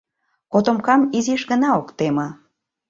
[0.51, 2.27] Котомкам изиш гына ок теме.